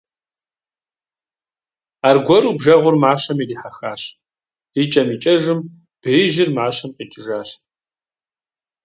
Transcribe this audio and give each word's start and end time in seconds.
Аргуэру 2.07 2.57
бжэгъур 2.57 2.95
мащэм 3.03 3.37
ирихьэхащ- 3.43 4.01
и 4.81 4.83
кӀэм 4.91 5.07
и 5.15 5.17
кӀэжым 5.23 5.59
беижьыр 6.01 6.49
мащэм 6.57 6.89
къикӀыжащ. 6.95 7.49